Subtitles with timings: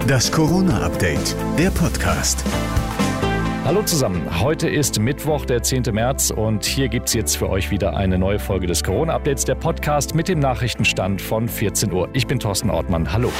[0.00, 2.44] Das Corona-Update, der Podcast.
[3.64, 5.84] Hallo zusammen, heute ist Mittwoch, der 10.
[5.92, 9.54] März und hier gibt es jetzt für euch wieder eine neue Folge des Corona-Updates, der
[9.54, 12.08] Podcast mit dem Nachrichtenstand von 14 Uhr.
[12.12, 13.30] Ich bin Thorsten Ortmann, hallo.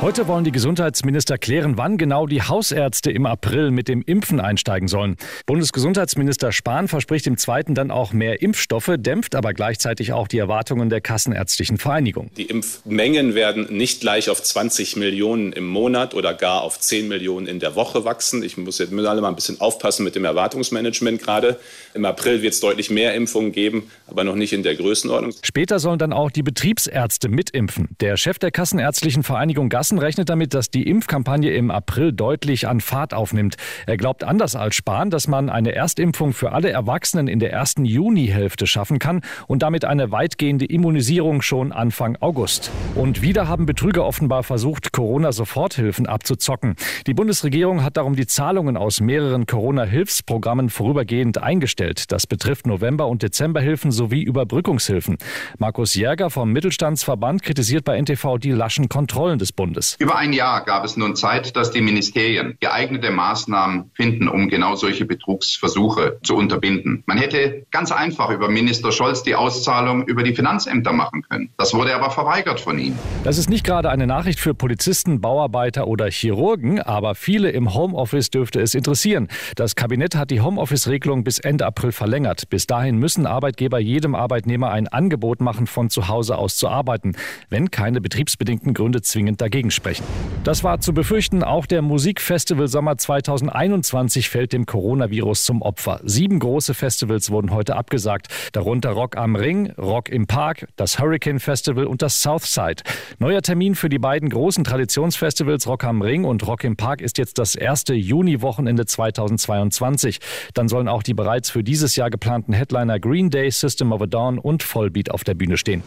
[0.00, 4.86] Heute wollen die Gesundheitsminister klären, wann genau die Hausärzte im April mit dem Impfen einsteigen
[4.86, 5.16] sollen.
[5.46, 10.90] Bundesgesundheitsminister Spahn verspricht im zweiten dann auch mehr Impfstoffe, dämpft aber gleichzeitig auch die Erwartungen
[10.90, 12.30] der Kassenärztlichen Vereinigung.
[12.36, 17.46] Die Impfmengen werden nicht gleich auf 20 Millionen im Monat oder gar auf 10 Millionen
[17.46, 18.42] in der Woche wachsen.
[18.42, 21.58] Ich muss jetzt alle mal ein bisschen aufpassen mit dem Erwartungsmanagement gerade.
[21.94, 25.32] Im April wird es deutlich mehr Impfungen geben, aber noch nicht in der Größenordnung.
[25.42, 27.88] Später sollen dann auch die Betriebsärzte mitimpfen.
[28.00, 32.66] Der Chef der Kassenärztlichen Vereinigung Gassen Maaßen rechnet damit, dass die Impfkampagne im April deutlich
[32.66, 33.56] an Fahrt aufnimmt.
[33.86, 37.84] Er glaubt anders als Spahn, dass man eine Erstimpfung für alle Erwachsenen in der ersten
[37.84, 42.70] Junihälfte schaffen kann und damit eine weitgehende Immunisierung schon Anfang August.
[42.94, 46.76] Und wieder haben Betrüger offenbar versucht, Corona-Soforthilfen abzuzocken.
[47.06, 52.10] Die Bundesregierung hat darum die Zahlungen aus mehreren Corona-Hilfsprogrammen vorübergehend eingestellt.
[52.10, 55.18] Das betrifft November- und Dezemberhilfen sowie Überbrückungshilfen.
[55.58, 59.73] Markus Jäger vom Mittelstandsverband kritisiert bei NTV die laschen Kontrollen des Bundes.
[59.74, 59.96] Bundes.
[59.98, 64.76] Über ein Jahr gab es nun Zeit, dass die Ministerien geeignete Maßnahmen finden, um genau
[64.76, 67.02] solche Betrugsversuche zu unterbinden.
[67.06, 71.50] Man hätte ganz einfach über Minister Scholz die Auszahlung über die Finanzämter machen können.
[71.58, 72.96] Das wurde aber verweigert von ihm.
[73.24, 78.30] Das ist nicht gerade eine Nachricht für Polizisten, Bauarbeiter oder Chirurgen, aber viele im Homeoffice
[78.30, 79.28] dürfte es interessieren.
[79.56, 82.48] Das Kabinett hat die Homeoffice-Regelung bis Ende April verlängert.
[82.48, 87.16] Bis dahin müssen Arbeitgeber jedem Arbeitnehmer ein Angebot machen, von zu Hause aus zu arbeiten,
[87.48, 90.04] wenn keine betriebsbedingten Gründe zwingend dagegen sprechen.
[90.44, 91.42] Das war zu befürchten.
[91.42, 96.00] Auch der Musikfestival Sommer 2021 fällt dem Coronavirus zum Opfer.
[96.04, 101.40] Sieben große Festivals wurden heute abgesagt, darunter Rock am Ring, Rock im Park, das Hurricane
[101.40, 102.82] Festival und das Southside.
[103.18, 107.18] Neuer Termin für die beiden großen Traditionsfestivals Rock am Ring und Rock im Park ist
[107.18, 110.18] jetzt das erste Juni-Wochenende 2022.
[110.54, 114.06] Dann sollen auch die bereits für dieses Jahr geplanten Headliner Green Day, System of a
[114.06, 115.82] Dawn und Vollbeat auf der Bühne stehen.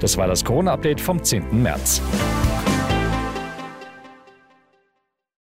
[0.00, 1.62] Das war das Corona-Update vom 10.
[1.62, 2.00] März.